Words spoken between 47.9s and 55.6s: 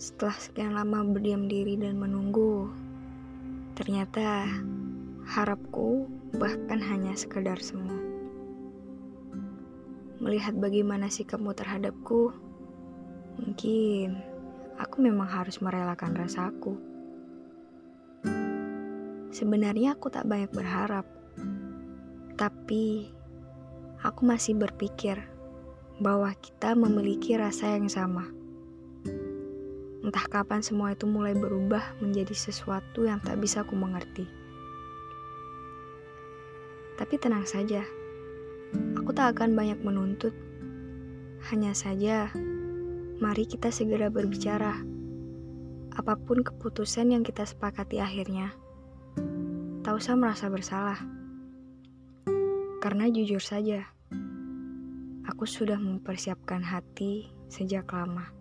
akhirnya, tak usah merasa bersalah. Karena jujur saja, aku